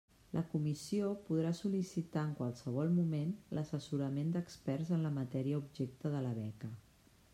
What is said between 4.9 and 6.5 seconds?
en la matèria objecte de la